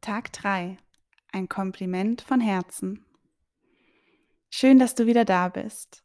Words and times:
Tag 0.00 0.32
3. 0.32 0.78
Ein 1.30 1.50
Kompliment 1.50 2.22
von 2.22 2.40
Herzen. 2.40 3.04
Schön, 4.48 4.78
dass 4.78 4.94
du 4.94 5.04
wieder 5.04 5.26
da 5.26 5.50
bist. 5.50 6.02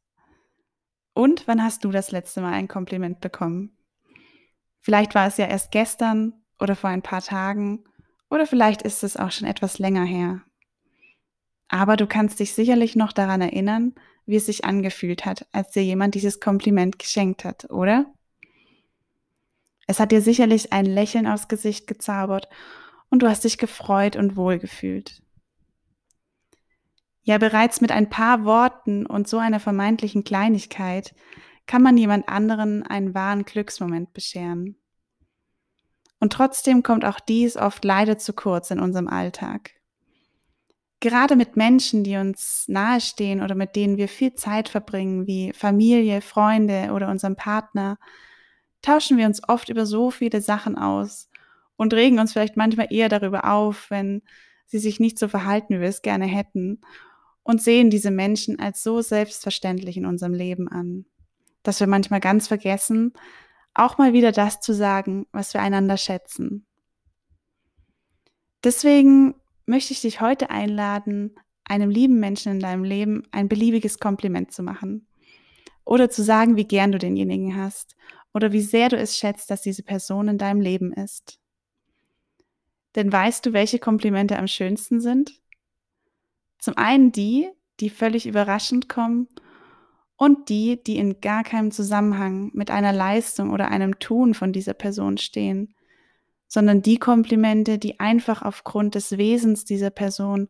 Und 1.13 1.47
wann 1.47 1.63
hast 1.63 1.86
du 1.86 1.92
das 1.92 2.12
letzte 2.12 2.42
Mal 2.42 2.51
ein 2.51 2.68
Kompliment 2.68 3.22
bekommen? 3.22 3.78
Vielleicht 4.81 5.15
war 5.15 5.28
es 5.28 5.37
ja 5.37 5.46
erst 5.47 5.72
gestern 5.72 6.33
oder 6.60 6.76
vor 6.76 6.90
ein 6.90 7.04
paar 7.04 7.22
Tagen 7.22 7.86
oder 8.29 8.46
vielleicht 8.46 8.81
ist 8.81 9.01
es 9.01 9.15
auch 9.15 9.31
schon 9.31 9.47
etwas 9.47 9.79
länger 9.79 10.04
her. 10.04 10.41
Aber 11.69 11.96
du 11.96 12.05
kannst 12.05 12.41
dich 12.41 12.54
sicherlich 12.54 12.97
noch 12.97 13.14
daran 13.14 13.40
erinnern, 13.40 13.96
wie 14.26 14.36
es 14.36 14.47
sich 14.47 14.65
angefühlt 14.65 15.26
hat, 15.26 15.47
als 15.54 15.72
dir 15.72 15.86
jemand 15.86 16.16
dieses 16.16 16.41
Kompliment 16.41 17.00
geschenkt 17.00 17.46
hat, 17.46 17.70
oder? 17.70 18.14
Es 19.88 20.02
hat 20.02 20.12
dir 20.12 20.22
sicherlich 20.22 20.73
ein 20.73 20.86
Lächeln 20.86 21.27
aufs 21.27 21.48
Gesicht 21.48 21.88
gezaubert 21.88 22.50
und 23.16 23.24
du 23.24 23.30
hast 23.30 23.46
dich 23.46 23.58
gefreut 23.58 24.18
und 24.18 24.36
wohlgefühlt. 24.36 25.23
Ja, 27.23 27.38
bereits 27.38 27.80
mit 27.80 27.94
ein 27.94 28.10
paar 28.10 28.44
Worten 28.44 29.06
und 29.06 29.26
so 29.30 29.38
einer 29.38 29.62
vermeintlichen 29.62 30.26
Kleinigkeit 30.26 31.16
kann 31.66 31.82
man 31.82 31.96
jemand 31.96 32.28
anderen 32.28 32.84
einen 32.84 33.14
wahren 33.14 33.46
Glücksmoment 33.46 34.12
bescheren. 34.12 34.76
Und 36.20 36.34
trotzdem 36.34 36.84
kommt 36.84 37.06
auch 37.06 37.22
dies 37.22 37.56
oft 37.56 37.86
leider 37.86 38.18
zu 38.18 38.34
kurz 38.34 38.70
in 38.70 38.82
unserem 38.82 39.08
Alltag. 39.08 39.72
Gerade 41.00 41.38
mit 41.38 41.56
Menschen, 41.56 42.04
die 42.04 42.18
uns 42.18 42.66
nahestehen 42.68 43.42
oder 43.42 43.56
mit 43.56 43.78
denen 43.78 43.95
wir 43.95 44.09
viel 44.09 44.34
Zeit 44.34 44.68
verbringen, 44.68 45.26
wie 45.26 45.54
Familie, 45.54 46.20
Freunde 46.20 46.92
oder 46.92 47.08
unserem 47.08 47.38
Partner, 47.38 47.98
tauschen 48.82 49.17
wir 49.17 49.26
uns 49.26 49.42
oft 49.48 49.70
über 49.70 49.86
so 49.86 50.11
viele 50.11 50.42
Sachen 50.42 50.78
aus 50.78 51.30
und 51.78 51.94
regen 51.94 52.20
uns 52.20 52.34
vielleicht 52.34 52.58
manchmal 52.58 52.88
eher 52.90 53.09
darüber 53.09 53.52
auf, 53.52 53.90
wenn 53.90 54.22
sie 54.66 54.80
sich 54.80 55.00
nicht 55.00 55.20
so 55.20 55.28
verhalten, 55.28 55.76
wie 55.76 55.82
wir 55.82 55.90
es 55.90 56.02
gerne 56.02 56.26
hätten 56.26 56.82
und 57.44 57.62
sehen 57.62 57.90
diese 57.90 58.12
Menschen 58.12 58.59
als 58.59 58.82
so 58.82 59.02
selbstverständlich 59.02 59.98
in 59.98 60.06
unserem 60.06 60.34
Leben 60.34 60.67
an, 60.67 61.06
dass 61.64 61.80
wir 61.80 61.88
manchmal 61.88 62.20
ganz 62.20 62.48
vergessen, 62.48 63.14
auch 63.73 63.98
mal 63.98 64.14
wieder 64.14 64.32
das 64.32 64.62
zu 64.62 64.73
sagen, 64.73 65.28
was 65.32 65.54
wir 65.54 65.62
einander 65.62 65.98
schätzen. 65.98 66.66
Deswegen 68.64 69.36
möchte 69.67 69.94
ich 69.94 70.02
dich 70.02 70.22
heute 70.22 70.50
einladen, 70.50 71.36
einem 71.66 71.89
lieben 71.89 72.20
Menschen 72.20 72.52
in 72.52 72.60
deinem 72.60 72.84
Leben 72.84 73.23
ein 73.32 73.48
beliebiges 73.48 74.00
Kompliment 74.00 74.52
zu 74.52 74.64
machen 74.64 75.08
oder 75.84 76.10
zu 76.10 76.23
sagen, 76.23 76.56
wie 76.58 76.66
gern 76.66 76.92
du 76.92 76.98
denjenigen 76.98 77.56
hast 77.56 77.95
oder 78.34 78.52
wie 78.52 78.62
sehr 78.62 78.89
du 78.89 78.98
es 78.98 79.17
schätzt, 79.17 79.52
dass 79.52 79.62
diese 79.62 79.84
Person 79.84 80.28
in 80.28 80.38
deinem 80.38 80.62
Leben 80.62 80.94
ist. 80.94 81.39
Denn 82.96 83.12
weißt 83.12 83.46
du, 83.46 83.54
welche 83.54 83.80
Komplimente 83.80 84.38
am 84.38 84.48
schönsten 84.48 85.02
sind? 85.02 85.40
Zum 86.60 86.78
einen 86.78 87.12
die, 87.12 87.50
die 87.80 87.90
völlig 87.90 88.26
überraschend 88.26 88.88
kommen 88.88 89.28
und 90.16 90.50
die, 90.50 90.82
die 90.82 90.98
in 90.98 91.20
gar 91.20 91.44
keinem 91.44 91.72
Zusammenhang 91.72 92.52
mit 92.54 92.72
einer 92.72 92.94
Leistung 92.94 93.52
oder 93.52 93.70
einem 93.70 94.00
Tun 94.00 94.34
von 94.34 94.54
dieser 94.54 94.73
Person 94.73 95.18
stehen, 95.18 95.76
sondern 96.48 96.82
die 96.82 96.98
Komplimente, 96.98 97.78
die 97.78 98.00
einfach 98.00 98.42
aufgrund 98.42 98.96
des 98.96 99.18
Wesens 99.18 99.66
dieser 99.66 99.90
Person 99.90 100.48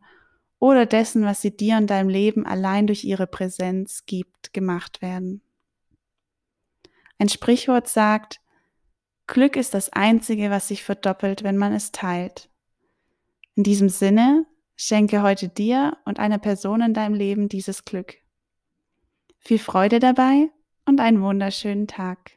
oder 0.58 0.86
dessen, 0.86 1.24
was 1.24 1.42
sie 1.42 1.56
dir 1.56 1.76
in 1.78 1.86
deinem 1.86 2.08
Leben 2.08 2.46
allein 2.46 2.86
durch 2.86 3.04
ihre 3.04 3.26
Präsenz 3.26 4.04
gibt, 4.06 4.52
gemacht 4.52 5.02
werden. 5.02 5.42
Ein 7.18 7.28
Sprichwort 7.28 7.88
sagt, 7.88 8.40
Glück 9.26 9.56
ist 9.56 9.74
das 9.74 9.92
Einzige, 9.92 10.50
was 10.50 10.68
sich 10.68 10.84
verdoppelt, 10.84 11.42
wenn 11.42 11.56
man 11.56 11.72
es 11.72 11.92
teilt. 11.92 12.48
In 13.54 13.64
diesem 13.64 13.88
Sinne, 13.88 14.46
schenke 14.76 15.22
heute 15.22 15.48
dir 15.48 15.96
und 16.04 16.18
einer 16.18 16.38
Person 16.38 16.80
in 16.80 16.94
deinem 16.94 17.14
Leben 17.14 17.48
dieses 17.48 17.84
Glück. 17.84 18.16
Viel 19.38 19.58
Freude 19.58 19.98
dabei 19.98 20.50
und 20.84 21.00
einen 21.00 21.22
wunderschönen 21.22 21.86
Tag. 21.86 22.32